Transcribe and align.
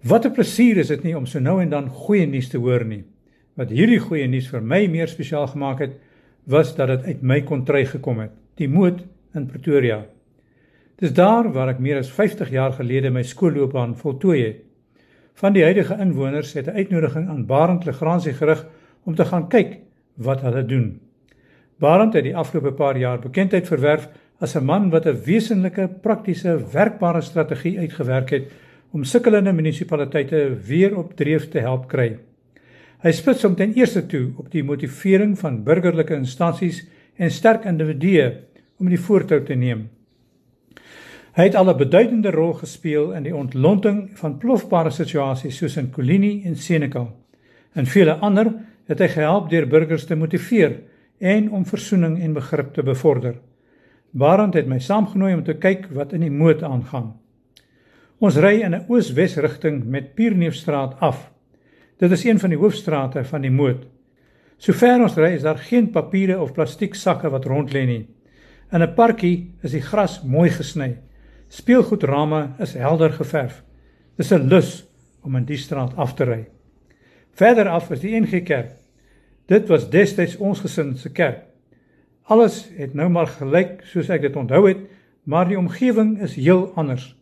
Wat 0.00 0.24
'n 0.24 0.32
plesier 0.32 0.76
is 0.76 0.88
dit 0.88 1.02
nie 1.02 1.16
om 1.16 1.26
so 1.26 1.38
nou 1.38 1.60
en 1.60 1.68
dan 1.68 1.88
goeie 1.88 2.26
nuus 2.26 2.48
te 2.48 2.58
hoor 2.58 2.84
nie. 2.84 3.04
Wat 3.54 3.68
hierdie 3.68 3.98
goeie 4.00 4.28
nuus 4.28 4.48
vir 4.48 4.62
my 4.62 4.86
meer 4.86 5.08
spesiaal 5.08 5.46
gemaak 5.46 5.78
het, 5.78 5.90
was 6.44 6.76
dat 6.76 6.88
dit 6.88 7.02
uit 7.04 7.22
my 7.22 7.42
kontry 7.42 7.84
gekom 7.84 8.18
het, 8.18 8.30
die 8.56 8.68
Moot 8.68 9.04
in 9.34 9.46
Pretoria. 9.46 10.06
Dis 10.96 11.12
daar 11.12 11.52
waar 11.52 11.68
ek 11.68 11.78
meer 11.78 11.98
as 11.98 12.10
50 12.10 12.50
jaar 12.50 12.72
gelede 12.72 13.10
my 13.10 13.22
skoolloopbaan 13.22 13.94
voltooi 13.96 14.44
het. 14.44 14.56
Van 15.34 15.52
die 15.52 15.62
huidige 15.62 15.96
inwoners 16.00 16.52
het 16.52 16.66
'n 16.66 16.76
uitnodiging 16.76 17.28
aan 17.28 17.46
Barend 17.46 17.84
Legrandsie 17.84 18.32
gerig 18.32 18.66
om 19.04 19.14
te 19.14 19.24
gaan 19.24 19.48
kyk 19.48 19.78
wat 20.16 20.40
hulle 20.40 20.64
doen. 20.66 21.00
Barend 21.78 22.14
het 22.14 22.24
die 22.24 22.36
afgelope 22.36 22.72
paar 22.72 22.96
jaar 22.96 23.18
bekendheid 23.18 23.66
verwerf 23.66 24.08
as 24.40 24.56
'n 24.56 24.64
man 24.64 24.90
wat 24.90 25.06
'n 25.06 25.22
wesenlike, 25.24 25.88
praktiese, 26.00 26.58
werkbare 26.72 27.20
strategie 27.20 27.78
uitgewerk 27.78 28.30
het 28.30 28.52
om 28.90 29.04
sukkelende 29.04 29.52
munisipaliteite 29.52 30.56
weer 30.66 30.96
op 30.98 31.14
dreef 31.16 31.48
te 31.48 31.62
help 31.62 31.86
kry. 31.88 32.18
Hy 33.00 33.12
spits 33.16 33.46
hom 33.46 33.54
ten 33.56 33.72
eerste 33.78 34.02
toe 34.06 34.32
op 34.36 34.50
die 34.52 34.64
motivering 34.66 35.38
van 35.38 35.62
burgerlike 35.64 36.14
instansies 36.14 36.82
en 37.16 37.30
sterk 37.30 37.64
individue 37.64 38.26
om 38.80 38.90
die 38.90 39.00
voortou 39.00 39.40
te 39.44 39.54
neem. 39.54 39.88
Hy 41.36 41.46
het 41.46 41.54
al 41.54 41.70
'n 41.70 41.78
beduidende 41.78 42.30
rol 42.30 42.52
gespeel 42.52 43.12
in 43.12 43.22
die 43.22 43.34
ontlonting 43.34 44.10
van 44.18 44.38
plofbare 44.38 44.90
situasies 44.90 45.56
soos 45.56 45.76
in 45.76 45.90
Kolini 45.90 46.42
en 46.44 46.56
Senekal. 46.56 47.08
En 47.74 47.86
vele 47.86 48.14
ander 48.14 48.52
het 48.86 48.98
hy 48.98 49.08
gehelp 49.08 49.50
deur 49.50 49.66
burgers 49.66 50.04
te 50.04 50.16
motiveer 50.16 50.80
en 51.18 51.50
om 51.50 51.66
versoening 51.66 52.20
en 52.20 52.32
begrip 52.32 52.74
te 52.74 52.82
bevorder. 52.82 53.34
Barend 54.10 54.54
het 54.54 54.66
my 54.66 54.78
saamgenooi 54.78 55.34
om 55.34 55.44
te 55.44 55.54
kyk 55.54 55.86
wat 55.94 56.12
in 56.12 56.20
die 56.20 56.30
moed 56.30 56.62
aangaan. 56.62 57.14
Ons 58.20 58.36
ry 58.36 58.58
in 58.60 58.74
'n 58.76 58.84
oos-wes 58.92 59.38
rigting 59.40 59.84
met 59.84 60.14
Pierneefstraat 60.14 61.00
af. 61.00 61.30
Dit 61.96 62.10
is 62.10 62.24
een 62.24 62.38
van 62.38 62.50
die 62.50 62.58
hoofstrate 62.58 63.24
van 63.24 63.40
die 63.40 63.50
Moot. 63.50 63.86
Sover 64.58 65.00
ons 65.00 65.16
ry 65.16 65.30
is 65.32 65.42
daar 65.42 65.58
geen 65.58 65.90
papiere 65.90 66.40
of 66.40 66.52
plastiek 66.52 66.94
sakke 66.94 67.30
wat 67.30 67.44
rond 67.44 67.72
lê 67.72 67.86
nie. 67.86 68.08
In 68.72 68.82
'n 68.82 68.94
parkie 68.94 69.54
is 69.62 69.72
die 69.72 69.80
gras 69.80 70.22
mooi 70.22 70.50
gesny. 70.50 70.98
Speelgoedrame 71.48 72.50
is 72.58 72.74
helder 72.74 73.10
geverf. 73.12 73.62
Dis 74.16 74.32
'n 74.32 74.48
lus 74.48 74.86
om 75.22 75.36
in 75.36 75.44
die 75.44 75.56
straat 75.56 75.96
af 75.96 76.14
te 76.14 76.24
ry. 76.24 76.46
Verder 77.32 77.68
af 77.68 77.90
is 77.90 78.00
die 78.00 78.20
NG 78.20 78.42
Kerk. 78.42 78.72
Dit 79.46 79.68
was 79.68 79.90
destyds 79.90 80.36
ons 80.36 80.60
gesin 80.60 80.96
se 80.96 81.10
kerk. 81.10 81.44
Alles 82.22 82.68
het 82.76 82.94
nou 82.94 83.08
maar 83.08 83.26
gelyk 83.26 83.80
soos 83.84 84.08
ek 84.08 84.20
dit 84.20 84.36
onthou 84.36 84.68
het, 84.68 84.78
maar 85.24 85.48
die 85.48 85.58
omgewing 85.58 86.20
is 86.22 86.34
heel 86.34 86.72
anders. 86.74 87.19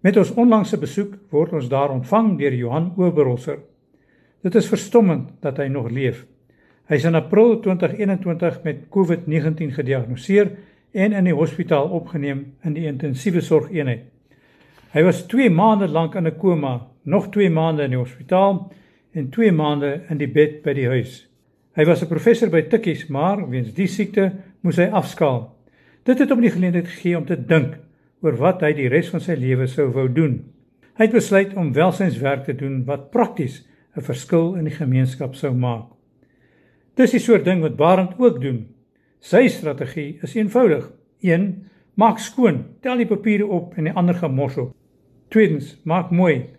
Met 0.00 0.16
ons 0.16 0.30
onlangse 0.32 0.78
besoek 0.80 1.16
word 1.28 1.52
ons 1.52 1.66
daar 1.68 1.92
ontvang 1.92 2.38
deur 2.38 2.54
Johan 2.56 2.92
Oberholzer. 2.96 3.58
Dit 4.40 4.54
is 4.56 4.68
verstommend 4.68 5.34
dat 5.44 5.58
hy 5.60 5.66
nog 5.68 5.90
leef. 5.92 6.22
Hy 6.88 6.96
is 6.96 7.04
in 7.04 7.18
April 7.18 7.58
2021 7.60 8.62
met 8.64 8.86
COVID-19 8.88 9.74
gediagnoseer 9.76 10.54
en 10.96 11.12
in 11.12 11.28
die 11.28 11.36
hospitaal 11.36 11.92
opgeneem 11.98 12.46
in 12.64 12.78
die 12.78 12.86
intensiewe 12.88 13.42
sorgeenheid. 13.44 14.06
Hy 14.96 15.04
was 15.04 15.20
2 15.28 15.50
maande 15.52 15.88
lank 15.88 16.16
in 16.16 16.26
'n 16.26 16.38
koma, 16.38 16.88
nog 17.04 17.28
2 17.30 17.50
maande 17.50 17.84
in 17.84 17.90
die 17.90 18.00
hospitaal 18.00 18.72
en 19.12 19.28
2 19.30 19.52
maande 19.52 20.00
in 20.08 20.18
die 20.18 20.32
bed 20.32 20.62
by 20.62 20.72
die 20.72 20.88
huis. 20.88 21.28
Hy 21.76 21.84
was 21.84 22.02
'n 22.02 22.08
professor 22.08 22.48
by 22.48 22.62
Tikkies, 22.62 23.06
maar 23.08 23.48
weens 23.50 23.74
die 23.74 23.86
siekte 23.86 24.32
moes 24.60 24.76
hy 24.76 24.88
afskaal. 24.88 25.54
Dit 26.04 26.18
het 26.18 26.30
hom 26.30 26.40
die 26.40 26.50
geleentheid 26.50 26.88
gegee 26.88 27.18
om 27.18 27.26
te 27.26 27.36
dink 27.36 27.76
oor 28.22 28.36
wat 28.40 28.62
hy 28.64 28.72
die 28.76 28.88
res 28.92 29.08
van 29.12 29.22
sy 29.24 29.36
lewe 29.38 29.66
sou 29.68 29.88
wou 29.94 30.08
doen. 30.08 30.40
Hy 30.98 31.06
het 31.06 31.16
besluit 31.16 31.54
om 31.56 31.72
welsynswerk 31.72 32.44
te 32.44 32.54
doen 32.56 32.82
wat 32.88 33.10
prakties 33.10 33.62
'n 33.96 34.04
verskil 34.04 34.54
in 34.54 34.64
die 34.64 34.76
gemeenskap 34.76 35.34
sou 35.34 35.54
maak. 35.54 35.88
Dis 36.94 37.10
die 37.10 37.20
soort 37.20 37.44
ding 37.44 37.62
wat 37.62 37.76
Barend 37.76 38.18
ook 38.18 38.40
doen. 38.40 38.66
Sy 39.20 39.48
strategie 39.48 40.18
is 40.22 40.34
eenvoudig. 40.34 40.92
1. 41.20 41.64
Maak 41.94 42.18
skoon, 42.18 42.64
tel 42.80 42.96
die 42.96 43.06
papiere 43.06 43.46
op 43.46 43.76
en 43.76 43.84
die 43.84 43.92
ander 43.92 44.30
mos 44.30 44.56
op. 44.56 44.74
Tweedens, 45.28 45.76
maak 45.84 46.10
mooi. 46.10 46.50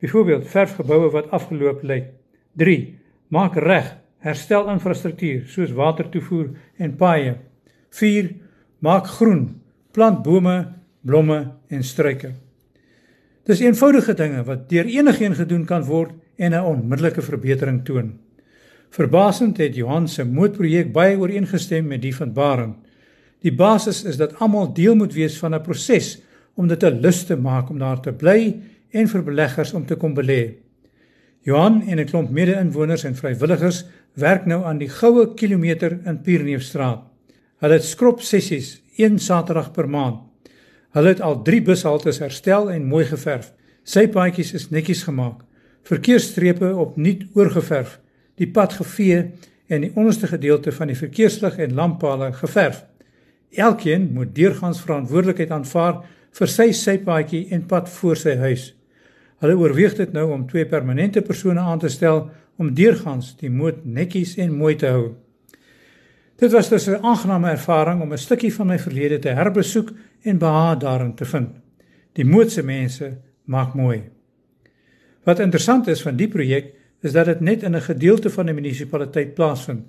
Byvoorbeeld 0.00 0.46
verf 0.46 0.76
geboue 0.76 1.10
wat 1.10 1.30
afgeloop 1.30 1.82
lyk. 1.82 2.12
3. 2.56 2.98
Maak 3.28 3.56
reg, 3.56 3.96
herstel 4.18 4.68
infrastruktuur 4.70 5.46
soos 5.48 5.72
watertoevoer 5.72 6.50
en 6.76 6.96
paaie. 6.96 7.36
4. 7.90 8.30
Maak 8.78 9.06
groen, 9.06 9.60
plant 9.92 10.22
bome 10.22 10.56
blomme 11.06 11.38
en 11.70 11.84
struike. 11.84 12.32
Dis 13.46 13.62
eenvoudige 13.62 14.14
dinge 14.18 14.42
wat 14.46 14.68
deur 14.70 14.88
enigiemand 14.90 15.38
gedoen 15.38 15.64
kan 15.64 15.84
word 15.86 16.12
en 16.36 16.52
'n 16.52 16.64
onmiddellike 16.64 17.22
verbetering 17.22 17.84
toon. 17.84 18.18
Verbasend 18.90 19.56
het 19.56 19.74
Johan 19.74 20.08
se 20.08 20.24
moedprojek 20.24 20.92
baie 20.92 21.18
ooreengestem 21.18 21.86
met 21.86 22.02
die 22.02 22.14
van 22.14 22.32
Barend. 22.32 22.76
Die 23.40 23.54
basis 23.54 24.04
is 24.04 24.16
dat 24.16 24.38
almal 24.38 24.72
deel 24.74 24.94
moet 24.96 25.14
wees 25.14 25.38
van 25.38 25.54
'n 25.54 25.62
proses 25.62 26.22
om 26.54 26.68
dit 26.68 26.82
'n 26.82 27.00
lus 27.00 27.24
te 27.24 27.36
maak 27.36 27.70
om 27.70 27.78
daar 27.78 28.00
te 28.00 28.12
bly 28.12 28.56
en 28.90 29.08
vir 29.08 29.22
beleggers 29.22 29.72
om 29.72 29.86
te 29.86 29.94
kom 29.94 30.14
belê. 30.14 30.54
Johan 31.42 31.82
en 31.86 31.98
'n 31.98 32.06
klomp 32.06 32.30
mede-inwoners 32.30 33.04
en 33.04 33.14
vrywilligers 33.14 33.84
werk 34.14 34.46
nou 34.46 34.64
aan 34.64 34.78
die 34.78 34.88
goue 34.88 35.34
kilometer 35.34 35.98
in 36.04 36.20
Pierneefstraat. 36.20 37.02
Hulle 37.58 37.72
het 37.72 37.84
skrob 37.84 38.20
sessies 38.20 38.82
een 38.96 39.18
Saterdag 39.18 39.72
per 39.72 39.88
maand. 39.88 40.18
Hulle 40.94 41.08
het 41.08 41.20
al 41.20 41.42
3 41.42 41.62
bushaltes 41.62 42.18
herstel 42.18 42.70
en 42.70 42.86
mooi 42.86 43.04
geverf. 43.04 43.52
Sypaadjies 43.82 44.52
is 44.52 44.70
netjies 44.70 45.02
gemaak. 45.02 45.42
Verkeersstrepe 45.86 46.74
opnuut 46.76 47.26
oorgeverf. 47.34 47.98
Die 48.36 48.48
pad 48.50 48.72
gevee 48.72 49.30
en 49.66 49.80
die 49.80 49.92
onderste 49.94 50.26
gedeelte 50.26 50.72
van 50.72 50.90
die 50.90 50.98
verkeerslig 50.98 51.58
en 51.58 51.74
lamppale 51.74 52.32
geverf. 52.32 52.84
Elkeen 53.50 54.10
moet 54.12 54.34
deurgangs 54.34 54.80
verantwoordelikheid 54.80 55.50
aanvaar 55.50 56.02
vir 56.36 56.50
sy 56.50 56.72
sypaadjie 56.76 57.46
en 57.54 57.66
pad 57.66 57.88
voor 57.98 58.18
sy 58.20 58.36
huis. 58.42 58.72
Hulle 59.40 59.56
oorweeg 59.60 59.96
dit 59.98 60.12
nou 60.16 60.30
om 60.32 60.46
twee 60.48 60.66
permanente 60.68 61.22
persone 61.22 61.60
aan 61.60 61.80
te 61.82 61.88
stel 61.92 62.26
om 62.56 62.74
deurgangs 62.74 63.34
die 63.40 63.50
moed 63.52 63.84
netjies 63.84 64.36
en 64.40 64.56
mooi 64.56 64.74
te 64.80 64.88
hou. 64.92 65.14
Dit 66.36 66.52
was 66.52 66.68
dus 66.68 66.86
'n 66.86 67.02
aangename 67.02 67.50
ervaring 67.50 68.02
om 68.02 68.12
'n 68.12 68.18
stukkie 68.18 68.54
van 68.54 68.66
my 68.66 68.78
verlede 68.78 69.18
te 69.18 69.28
herbesoek 69.28 69.92
en 70.22 70.38
behaag 70.38 70.78
daarin 70.78 71.14
te 71.14 71.24
vind. 71.24 71.48
Die 72.12 72.24
moedse 72.24 72.62
mense 72.62 73.18
maak 73.44 73.74
mooi. 73.74 74.02
Wat 75.22 75.38
interessant 75.38 75.86
is 75.86 76.02
van 76.02 76.16
die 76.16 76.28
projek 76.28 76.74
is 77.00 77.12
dat 77.12 77.24
dit 77.24 77.40
net 77.40 77.62
in 77.62 77.74
'n 77.74 77.80
gedeelte 77.80 78.30
van 78.30 78.46
die 78.46 78.54
munisipaliteit 78.54 79.34
plaasvind. 79.34 79.86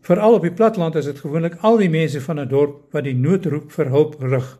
Veral 0.00 0.34
op 0.34 0.42
die 0.42 0.52
platteland 0.52 0.94
is 0.94 1.04
dit 1.04 1.18
gewoonlik 1.18 1.56
al 1.60 1.76
die 1.76 1.90
mense 1.90 2.20
van 2.20 2.40
'n 2.40 2.48
dorp 2.48 2.92
wat 2.92 3.04
die 3.04 3.14
noodroep 3.14 3.72
vir 3.72 3.88
hulp 3.88 4.16
rig. 4.20 4.58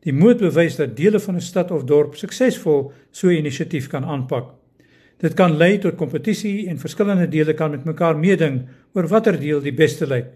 Die 0.00 0.12
moed 0.12 0.38
bewys 0.38 0.76
dat 0.76 0.96
dele 0.96 1.20
van 1.20 1.34
'n 1.34 1.40
stad 1.40 1.70
of 1.70 1.84
dorp 1.84 2.14
suksesvol 2.14 2.92
so 3.10 3.28
'n 3.28 3.36
inisiatief 3.36 3.86
kan 3.88 4.04
aanpak. 4.04 4.54
Dit 5.16 5.34
kan 5.34 5.56
lei 5.56 5.78
tot 5.78 5.94
kompetisie 5.94 6.68
en 6.68 6.78
verskillende 6.78 7.28
dele 7.28 7.54
kan 7.54 7.70
met 7.70 7.84
mekaar 7.84 8.18
meeding 8.18 8.66
oor 8.92 9.08
watter 9.08 9.40
deel 9.40 9.60
die 9.60 9.74
beste 9.74 10.06
lyk. 10.06 10.26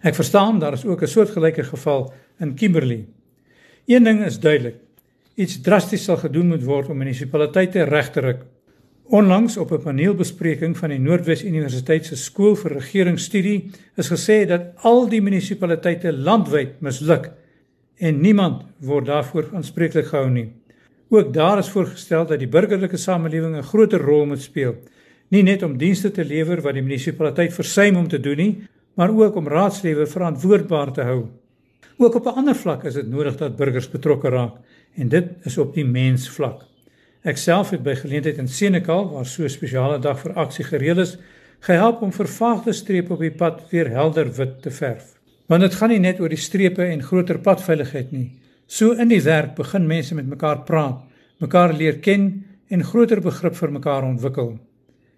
Ek 0.00 0.14
verstaan 0.16 0.58
daar 0.58 0.72
is 0.72 0.84
ook 0.84 1.02
'n 1.02 1.06
soortgelyke 1.06 1.64
geval 1.64 2.12
in 2.38 2.54
Kimberley. 2.54 3.06
Een 3.86 4.04
ding 4.04 4.24
is 4.24 4.40
duidelik. 4.40 4.74
Iets 5.34 5.60
drasties 5.60 6.04
sal 6.04 6.16
gedoen 6.16 6.46
moet 6.46 6.64
word 6.64 6.88
om 6.88 6.96
munisipaliteite 6.96 7.82
reg 7.82 8.10
te 8.10 8.20
ruk. 8.20 8.44
Onlangs 9.04 9.56
op 9.56 9.72
'n 9.72 9.82
paneelbespreking 9.82 10.78
van 10.78 10.88
die 10.88 10.98
Noordwes 10.98 11.44
Universiteit 11.44 12.06
se 12.06 12.16
skool 12.16 12.56
vir 12.56 12.72
regeringsstudie 12.72 13.70
is 13.96 14.10
gesê 14.10 14.46
dat 14.46 14.62
al 14.76 15.08
die 15.08 15.22
munisipaliteite 15.22 16.12
landwyd 16.12 16.80
misluk 16.80 17.30
en 17.96 18.20
niemand 18.20 18.62
word 18.78 19.06
daarvoor 19.06 19.48
aanspreeklik 19.52 20.06
gehou 20.06 20.30
nie. 20.30 20.52
Ook 21.08 21.34
daar 21.34 21.58
is 21.58 21.68
voorgestel 21.68 22.26
dat 22.26 22.38
die 22.38 22.48
burgerlike 22.48 22.96
samelewing 22.96 23.56
'n 23.56 23.62
groter 23.62 24.00
rol 24.00 24.26
moet 24.26 24.42
speel, 24.42 24.74
nie 25.28 25.42
net 25.42 25.62
om 25.62 25.78
dienste 25.78 26.10
te 26.10 26.24
lewer 26.24 26.60
wat 26.60 26.74
die 26.74 26.82
munisipaliteit 26.82 27.52
versuim 27.52 27.96
om 27.96 28.08
te 28.08 28.20
doen 28.20 28.36
nie, 28.36 28.62
maar 29.00 29.16
ook 29.16 29.36
om 29.36 29.48
raadslewe 29.48 30.06
verantwoordbaar 30.06 30.92
te 30.92 31.02
hou. 31.08 31.20
Ook 31.96 32.14
op 32.14 32.24
'n 32.26 32.36
ander 32.40 32.54
vlak 32.54 32.84
is 32.84 32.94
dit 32.94 33.08
nodig 33.08 33.36
dat 33.36 33.56
burgers 33.56 33.90
betrokke 33.90 34.28
raak 34.28 34.54
en 34.94 35.08
dit 35.08 35.26
is 35.42 35.58
op 35.58 35.74
die 35.74 35.84
mensvlak. 35.84 36.66
Ek 37.22 37.36
self 37.36 37.70
het 37.70 37.82
by 37.82 37.94
geleentheid 37.94 38.36
in 38.38 38.48
Senekal 38.48 39.10
waar 39.10 39.26
so 39.26 39.42
'n 39.42 39.48
spesiale 39.48 39.98
dag 39.98 40.20
vir 40.20 40.32
aksie 40.32 40.64
gereël 40.64 40.98
is, 40.98 41.18
gehelp 41.60 42.02
om 42.02 42.12
vervaagde 42.12 42.72
strepe 42.72 43.12
op 43.12 43.18
die 43.20 43.30
pad 43.30 43.70
weer 43.70 43.88
helder 43.88 44.36
wit 44.36 44.62
te 44.62 44.70
verf. 44.70 45.04
Want 45.46 45.60
dit 45.60 45.74
gaan 45.74 45.88
nie 45.88 45.98
net 45.98 46.20
oor 46.20 46.28
die 46.28 46.36
strepe 46.36 46.84
en 46.84 47.02
groter 47.02 47.38
padveiligheid 47.38 48.12
nie. 48.12 48.32
So 48.66 48.92
in 48.92 49.08
die 49.08 49.22
werk 49.22 49.54
begin 49.54 49.86
mense 49.86 50.14
met 50.14 50.26
mekaar 50.26 50.62
praat, 50.62 51.00
mekaar 51.38 51.72
leer 51.72 51.98
ken 51.98 52.44
en 52.68 52.84
groter 52.84 53.20
begrip 53.20 53.54
vir 53.54 53.72
mekaar 53.72 54.02
ontwikkel. 54.02 54.58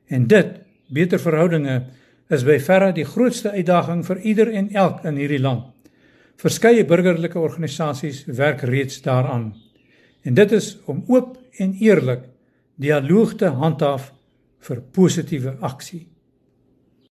En 0.07 0.27
dit, 0.27 0.61
beter 0.89 1.19
verhoudinge, 1.19 1.83
is 2.31 2.45
by 2.45 2.59
verre 2.63 2.93
die 2.93 3.07
grootste 3.09 3.51
uitdaging 3.51 4.05
vir 4.07 4.21
ieder 4.21 4.53
en 4.53 4.71
elk 4.75 5.05
in 5.09 5.19
hierdie 5.21 5.41
land. 5.43 5.69
Verskeie 6.41 6.85
burgerlike 6.85 7.39
organisasies 7.39 8.25
werk 8.27 8.63
reeds 8.67 9.03
daaraan. 9.03 9.53
En 10.23 10.35
dit 10.35 10.53
is 10.53 10.77
om 10.87 11.05
oop 11.09 11.37
en 11.59 11.75
eerlik 11.81 12.29
dialoog 12.77 13.35
te 13.39 13.47
handhaaf 13.47 14.13
vir 14.63 14.81
positiewe 14.95 15.57
aksie. 15.61 16.07